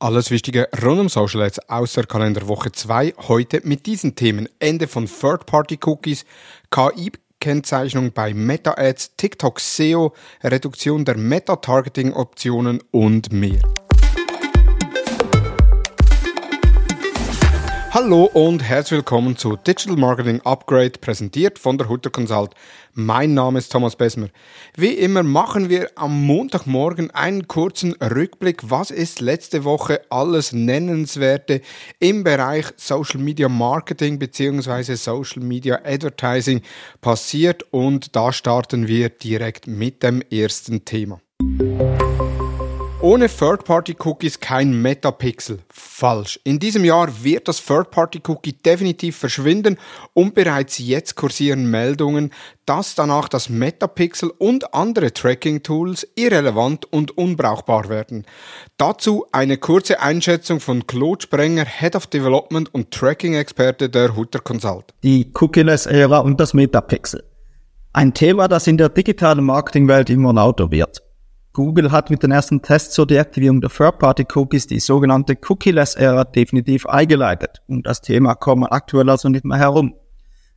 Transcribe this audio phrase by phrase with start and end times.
[0.00, 3.14] Alles Wichtige rund um Social Ads außer Kalenderwoche 2.
[3.26, 4.48] Heute mit diesen Themen.
[4.60, 6.24] Ende von Third-Party-Cookies,
[6.70, 10.14] KI-Kennzeichnung bei Meta-Ads, TikTok SEO,
[10.44, 13.60] Reduktion der Meta-Targeting-Optionen und mehr.
[18.00, 22.52] Hallo und herzlich willkommen zu Digital Marketing Upgrade, präsentiert von der Hutter Consult.
[22.94, 24.28] Mein Name ist Thomas Besmer.
[24.76, 28.70] Wie immer machen wir am Montagmorgen einen kurzen Rückblick.
[28.70, 31.60] Was ist letzte Woche alles Nennenswerte
[31.98, 34.94] im Bereich Social Media Marketing bzw.
[34.94, 36.62] Social Media Advertising
[37.00, 37.64] passiert?
[37.72, 41.20] Und da starten wir direkt mit dem ersten Thema.
[43.08, 45.60] Ohne Third-Party-Cookies kein Metapixel.
[45.70, 46.38] Falsch.
[46.44, 49.78] In diesem Jahr wird das Third-Party-Cookie definitiv verschwinden
[50.12, 52.34] und bereits jetzt kursieren Meldungen,
[52.66, 58.26] dass danach das Metapixel und andere Tracking-Tools irrelevant und unbrauchbar werden.
[58.76, 64.92] Dazu eine kurze Einschätzung von Claude Sprenger, Head of Development und Tracking-Experte der Hutter Consult.
[65.02, 67.24] Die Cookieless-Ära und das Metapixel.
[67.94, 71.07] Ein Thema, das in der digitalen Marketingwelt immer lauter wird.
[71.58, 77.62] Google hat mit den ersten Tests zur Deaktivierung der Third-Party-Cookies die sogenannte Cookie-less-Ära definitiv eingeleitet.
[77.66, 79.92] Und das Thema kommt aktuell also nicht mehr herum.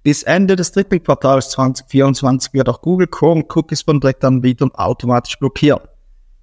[0.04, 5.80] Bis Ende des dritten Quartals 2024 wird auch Google Chrome Cookies von Drittanbietern automatisch blockieren.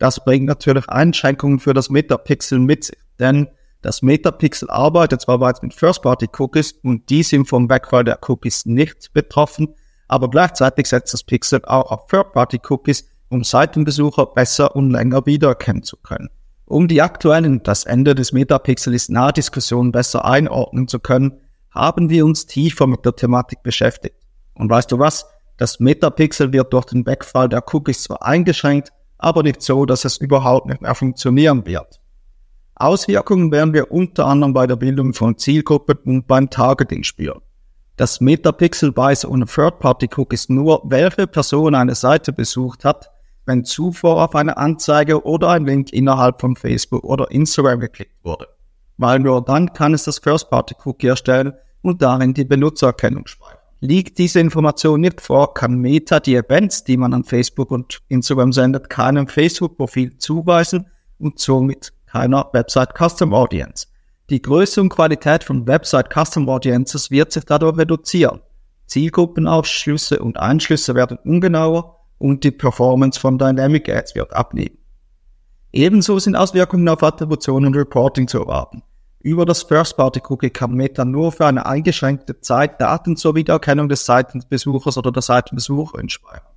[0.00, 3.46] Das bringt natürlich Einschränkungen für das Metapixel mit sich, denn
[3.82, 9.12] das Metapixel arbeitet zwar bereits mit First-Party-Cookies und die sind vom Wegfall der Cookies nicht
[9.12, 9.76] betroffen,
[10.08, 15.96] aber gleichzeitig setzt das Pixel auch auf Third-Party-Cookies um Seitenbesucher besser und länger wiedererkennen zu
[15.96, 16.30] können.
[16.64, 21.40] Um die aktuellen, das Ende des Metapixel ist nahe Diskussion besser einordnen zu können,
[21.70, 24.16] haben wir uns tiefer mit der Thematik beschäftigt.
[24.54, 25.26] Und weißt du was?
[25.56, 30.18] Das Metapixel wird durch den Wegfall der Cookies zwar eingeschränkt, aber nicht so, dass es
[30.18, 32.00] überhaupt nicht mehr funktionieren wird.
[32.74, 37.40] Auswirkungen werden wir unter anderem bei der Bildung von Zielgruppen und beim Targeting spüren.
[37.96, 43.10] Das Metapixel weiß ohne Third-Party-Cookies nur, welche Person eine Seite besucht hat,
[43.48, 48.46] wenn zuvor auf eine Anzeige oder ein Link innerhalb von Facebook oder Instagram geklickt wurde.
[48.98, 53.58] Weil nur dann kann es das First-Party-Cookie erstellen und darin die Benutzererkennung speichern.
[53.80, 58.52] Liegt diese Information nicht vor, kann Meta die Events, die man an Facebook und Instagram
[58.52, 60.86] sendet, keinem Facebook-Profil zuweisen
[61.18, 63.86] und somit keiner Website Custom Audience.
[64.30, 68.40] Die Größe und Qualität von Website Custom Audiences wird sich dadurch reduzieren.
[68.86, 74.78] Zielgruppenausschlüsse und Einschlüsse werden ungenauer und die Performance von Dynamic Ads wird abnehmen.
[75.72, 78.82] Ebenso sind Auswirkungen auf Attribution und Reporting zu erwarten.
[79.20, 84.96] Über das First-Party-Cookie kann Meta nur für eine eingeschränkte Zeit Daten zur Wiedererkennung des Seitenbesuchers
[84.96, 86.52] oder der Seitenbesucherin speichern.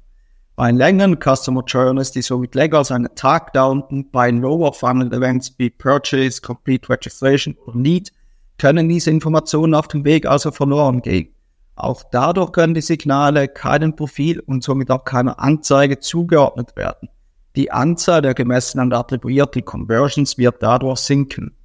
[0.55, 5.55] Bei längeren Customer Journeys, die somit länger als einen Tag dauern, bei Lower Funnel Events
[5.57, 8.11] wie Purchase, Complete Registration oder Lead,
[8.57, 11.33] können diese Informationen auf dem Weg also verloren gehen.
[11.75, 17.09] Auch dadurch können die Signale keinem Profil und somit auch keiner Anzeige zugeordnet werden.
[17.55, 21.55] Die Anzahl der gemessenen und attribuierten Conversions wird dadurch sinken.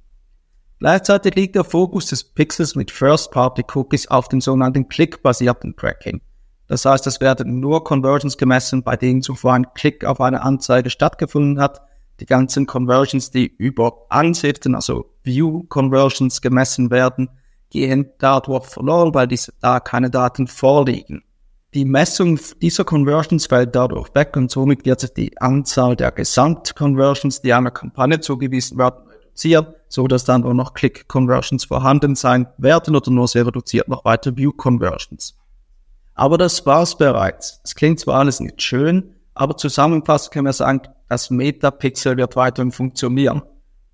[0.79, 6.21] Gleichzeitig liegt der Fokus des Pixels mit First-Party-Cookies auf dem sogenannten Click-basierten Tracking.
[6.67, 10.89] Das heißt, es werden nur Conversions gemessen, bei denen zuvor ein Klick auf eine Anzeige
[10.89, 11.81] stattgefunden hat.
[12.19, 17.29] Die ganzen Conversions, die über Ansichten, also View-Conversions gemessen werden,
[17.69, 21.23] gehen dadurch verloren, weil diese, da keine Daten vorliegen.
[21.73, 27.41] Die Messung dieser Conversions fällt dadurch weg und somit wird sich die Anzahl der Gesamt-Conversions,
[27.41, 29.07] die einer Kampagne zugewiesen werden,
[29.37, 34.05] reduzieren, so dass dann nur noch Click-Conversions vorhanden sein werden oder nur sehr reduziert noch
[34.05, 35.37] weitere View-Conversions.
[36.15, 37.61] Aber das war's bereits.
[37.63, 42.71] Es klingt zwar alles nicht schön, aber zusammenfassend können wir sagen, das Metapixel wird weiterhin
[42.71, 43.43] funktionieren.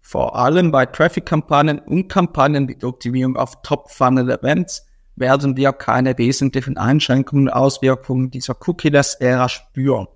[0.06, 7.48] Vor allem bei Traffic-Kampagnen und Kampagnen mit Optimierung auf Top-Funnel-Events werden wir keine wesentlichen Einschränkungen
[7.48, 10.08] und Auswirkungen dieser Cookie-less-Ära spüren.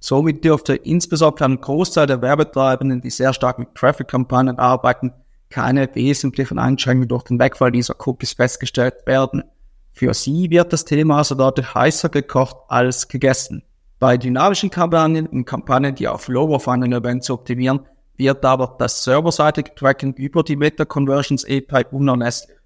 [0.00, 5.12] Somit dürfte insbesondere ein Großteil der Werbetreibenden, die sehr stark mit Traffic-Kampagnen arbeiten,
[5.48, 9.44] keine wesentlichen Einschränkungen durch den Wegfall dieser Cookies festgestellt werden.
[9.92, 13.62] Für sie wird das Thema also deutlich heißer gekocht als gegessen.
[14.00, 17.86] Bei dynamischen Kampagnen und Kampagnen, die auf Lower-Funnel-Events optimieren,
[18.18, 22.56] wird aber das serverseitige Tracking über die Meta Conversions API unerlässlich.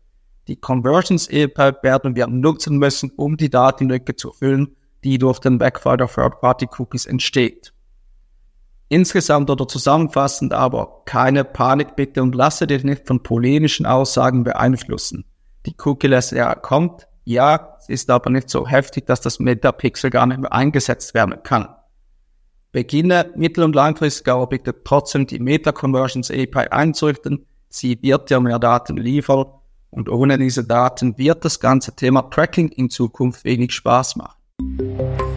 [0.48, 5.60] Die Conversions API werden wir nutzen müssen, um die Datenlücke zu füllen, die durch den
[5.60, 7.72] Wegfall der Third-Party-Cookies entsteht.
[8.88, 15.24] Insgesamt oder zusammenfassend aber keine Panik bitte und lasse dich nicht von polemischen Aussagen beeinflussen.
[15.66, 20.52] Die Cookie-less-Ära kommt, ja, ist aber nicht so heftig, dass das Metapixel gar nicht mehr
[20.52, 21.68] eingesetzt werden kann.
[22.72, 28.58] Beginne mittel- und langfristig aber bitte trotzdem die Meta-Conversions API einzurichten, Sie wird ja mehr
[28.58, 29.46] Daten liefern
[29.90, 35.29] und ohne diese Daten wird das ganze Thema Tracking in Zukunft wenig Spaß machen.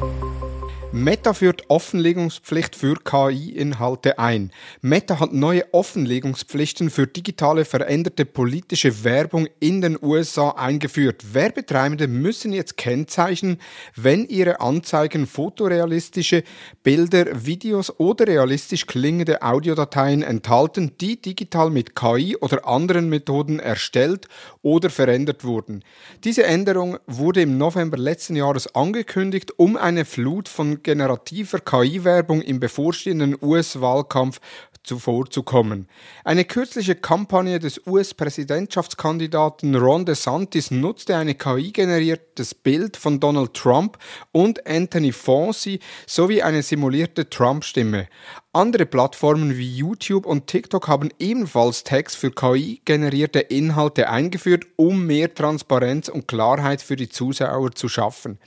[0.95, 4.51] Meta führt Offenlegungspflicht für KI-Inhalte ein.
[4.81, 11.33] Meta hat neue Offenlegungspflichten für digitale veränderte politische Werbung in den USA eingeführt.
[11.33, 13.57] Werbetreibende müssen jetzt kennzeichnen,
[13.95, 16.43] wenn ihre Anzeigen fotorealistische
[16.83, 24.27] Bilder, Videos oder realistisch klingende Audiodateien enthalten, die digital mit KI oder anderen Methoden erstellt
[24.61, 25.83] oder verändert wurden.
[26.23, 32.59] Diese Änderung wurde im November letzten Jahres angekündigt, um eine Flut von generativer KI-Werbung im
[32.59, 34.39] bevorstehenden US-Wahlkampf
[34.83, 35.87] zuvorzukommen.
[36.23, 43.97] Eine kürzliche Kampagne des US-Präsidentschaftskandidaten Ron DeSantis nutzte ein KI-generiertes Bild von Donald Trump
[44.31, 48.07] und Anthony Fauci sowie eine simulierte Trump-Stimme.
[48.51, 55.33] Andere Plattformen wie YouTube und TikTok haben ebenfalls Tags für KI-generierte Inhalte eingeführt, um mehr
[55.33, 58.37] Transparenz und Klarheit für die Zuschauer zu schaffen.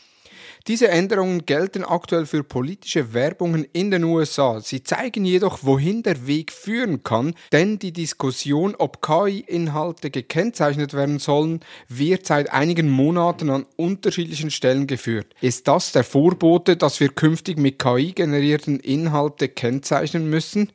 [0.69, 4.61] Diese Änderungen gelten aktuell für politische Werbungen in den USA.
[4.61, 11.21] Sie zeigen jedoch, wohin der Weg führen kann, denn die Diskussion, ob KI-Inhalte gekennzeichnet werden
[11.21, 15.33] sollen, wird seit einigen Monaten an unterschiedlichen Stellen geführt.
[15.41, 20.73] Ist das der Vorbote, dass wir künftig mit KI generierten Inhalte kennzeichnen müssen?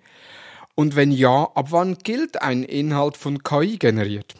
[0.73, 4.35] Und wenn ja, ab wann gilt ein Inhalt von KI generiert?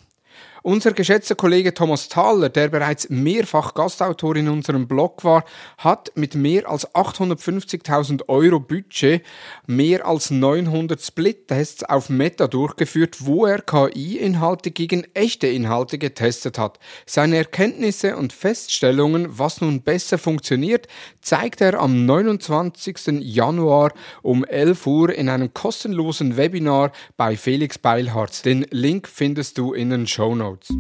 [0.63, 5.43] Unser geschätzter Kollege Thomas Thaler, der bereits mehrfach Gastautor in unserem Blog war,
[5.79, 9.23] hat mit mehr als 850.000 Euro Budget
[9.65, 16.77] mehr als 900 Split-Tests auf Meta durchgeführt, wo er KI-Inhalte gegen echte Inhalte getestet hat.
[17.07, 20.87] Seine Erkenntnisse und Feststellungen, was nun besser funktioniert,
[21.21, 23.19] zeigt er am 29.
[23.21, 28.43] Januar um 11 Uhr in einem kostenlosen Webinar bei Felix Beilharz.
[28.43, 30.50] Den Link findest du in den Show Notes.
[30.51, 30.73] Notes.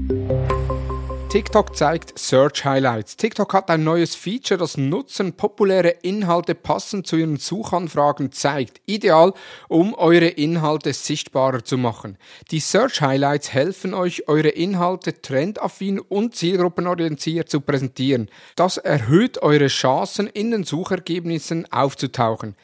[1.29, 3.15] TikTok zeigt Search Highlights.
[3.15, 8.81] TikTok hat ein neues Feature, das Nutzern populäre Inhalte passend zu ihren Suchanfragen zeigt.
[8.85, 9.33] Ideal,
[9.69, 12.17] um eure Inhalte sichtbarer zu machen.
[12.51, 18.27] Die Search Highlights helfen euch, eure Inhalte trendaffin und zielgruppenorientiert zu präsentieren.
[18.57, 22.57] Das erhöht eure Chancen, in den Suchergebnissen aufzutauchen.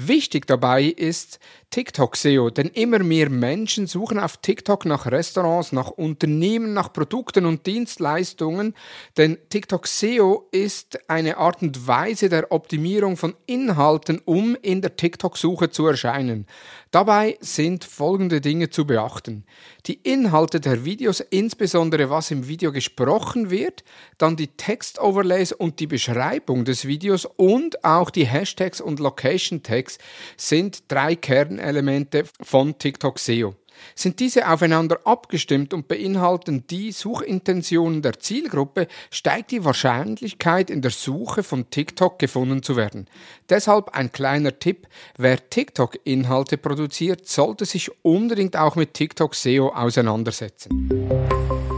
[0.00, 5.90] Wichtig dabei ist TikTok SEO, denn immer mehr Menschen suchen auf TikTok nach Restaurants, nach
[5.90, 8.74] Unternehmen, nach Produkten und Dienstleistungen,
[9.18, 14.96] denn TikTok SEO ist eine Art und Weise der Optimierung von Inhalten, um in der
[14.96, 16.46] TikTok-Suche zu erscheinen.
[16.90, 19.44] Dabei sind folgende Dinge zu beachten.
[19.86, 23.84] Die Inhalte der Videos, insbesondere was im Video gesprochen wird,
[24.16, 29.98] dann die Textoverlays und die Beschreibung des Videos und auch die Hashtags und Location Tags
[30.38, 31.14] sind drei
[31.58, 33.54] Kernelemente von TikTok SEO.
[33.94, 40.90] Sind diese aufeinander abgestimmt und beinhalten die Suchintentionen der Zielgruppe, steigt die Wahrscheinlichkeit in der
[40.90, 43.06] Suche von TikTok gefunden zu werden.
[43.48, 51.77] Deshalb ein kleiner Tipp, wer TikTok-Inhalte produziert, sollte sich unbedingt auch mit TikTok SEO auseinandersetzen.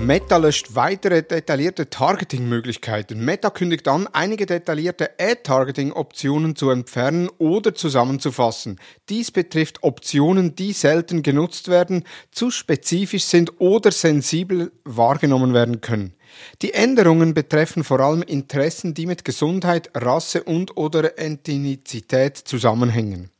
[0.00, 3.24] Meta löscht weitere detaillierte Targeting-Möglichkeiten.
[3.24, 8.78] Meta kündigt an, einige detaillierte Ad-Targeting-Optionen zu entfernen oder zusammenzufassen.
[9.08, 16.14] Dies betrifft Optionen, die selten genutzt werden, zu spezifisch sind oder sensibel wahrgenommen werden können.
[16.62, 23.30] Die Änderungen betreffen vor allem Interessen, die mit Gesundheit, Rasse und oder Ethnizität zusammenhängen.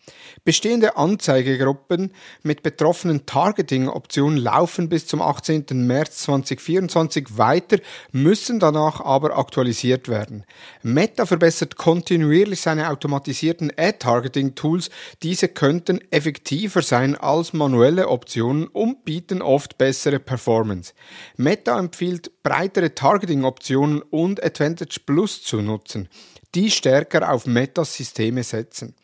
[0.48, 5.66] Bestehende Anzeigegruppen mit betroffenen Targeting-Optionen laufen bis zum 18.
[5.86, 7.76] März 2024 weiter,
[8.12, 10.46] müssen danach aber aktualisiert werden.
[10.82, 14.88] Meta verbessert kontinuierlich seine automatisierten Ad-Targeting-Tools.
[15.22, 20.94] Diese könnten effektiver sein als manuelle Optionen und bieten oft bessere Performance.
[21.36, 26.08] Meta empfiehlt breitere Targeting-Optionen und Advantage Plus zu nutzen,
[26.54, 28.94] die stärker auf Metas Systeme setzen.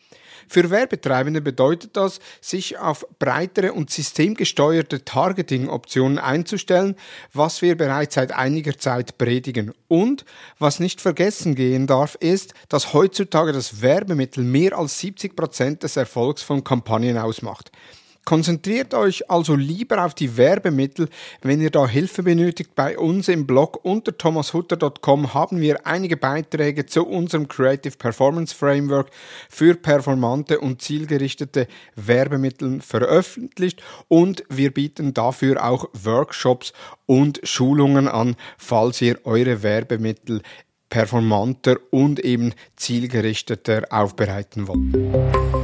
[0.47, 6.95] Für Werbetreibende bedeutet das, sich auf breitere und systemgesteuerte Targeting-Optionen einzustellen,
[7.33, 9.73] was wir bereits seit einiger Zeit predigen.
[9.87, 10.25] Und
[10.59, 15.97] was nicht vergessen gehen darf, ist, dass heutzutage das Werbemittel mehr als 70 Prozent des
[15.97, 17.71] Erfolgs von Kampagnen ausmacht.
[18.25, 21.09] Konzentriert euch also lieber auf die Werbemittel.
[21.43, 26.87] Wenn ihr da Hilfe benötigt, bei uns im Blog unter thomashutter.com haben wir einige Beiträge
[26.87, 29.11] zu unserem Creative Performance Framework
[29.47, 36.73] für performante und zielgerichtete Werbemittel veröffentlicht und wir bieten dafür auch Workshops
[37.05, 40.41] und Schulungen an, falls ihr eure Werbemittel
[40.89, 45.54] performanter und eben zielgerichteter aufbereiten wollt.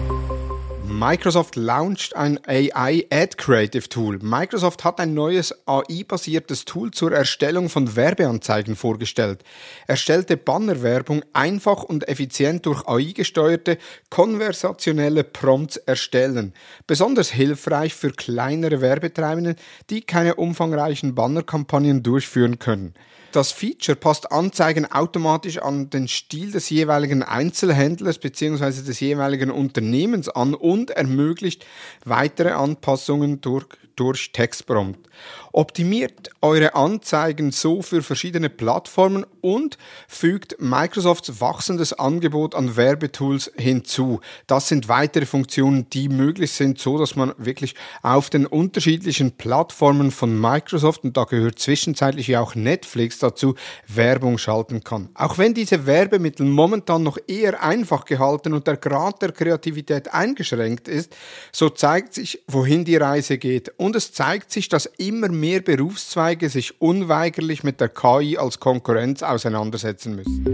[1.01, 4.19] Microsoft launcht ein AI Ad Creative Tool.
[4.21, 9.43] Microsoft hat ein neues AI-basiertes Tool zur Erstellung von Werbeanzeigen vorgestellt.
[9.87, 13.79] Erstellte Bannerwerbung einfach und effizient durch AI gesteuerte
[14.11, 16.53] konversationelle Prompts erstellen.
[16.85, 19.55] Besonders hilfreich für kleinere Werbetreibende,
[19.89, 22.93] die keine umfangreichen Bannerkampagnen durchführen können.
[23.31, 28.81] Das Feature passt Anzeigen automatisch an den Stil des jeweiligen Einzelhändlers bzw.
[28.81, 31.65] des jeweiligen Unternehmens an und ermöglicht
[32.03, 35.07] weitere Anpassungen durch, durch Textprompt.
[35.53, 44.21] Optimiert eure Anzeigen so für verschiedene Plattformen und fügt Microsofts wachsendes Angebot an Werbetools hinzu.
[44.47, 50.11] Das sind weitere Funktionen, die möglich sind, so dass man wirklich auf den unterschiedlichen Plattformen
[50.11, 53.55] von Microsoft und da gehört zwischenzeitlich auch Netflix dazu,
[53.87, 55.09] Werbung schalten kann.
[55.13, 60.87] Auch wenn diese Werbemittel momentan noch eher einfach gehalten und der Grad der Kreativität eingeschränkt
[60.87, 61.15] ist,
[61.51, 66.49] so zeigt sich, wohin die Reise geht und es zeigt sich, dass immer mehr Berufszweige
[66.49, 70.45] sich unweigerlich mit der KI als Konkurrenz auseinandersetzen müssen.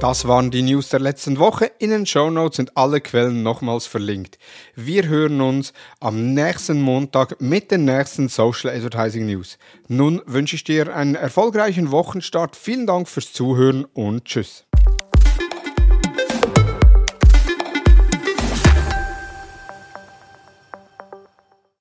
[0.00, 1.72] Das waren die News der letzten Woche.
[1.78, 4.38] In den Show Notes sind alle Quellen nochmals verlinkt.
[4.74, 9.56] Wir hören uns am nächsten Montag mit den nächsten Social Advertising News.
[9.88, 12.54] Nun wünsche ich dir einen erfolgreichen Wochenstart.
[12.54, 14.66] Vielen Dank fürs Zuhören und tschüss.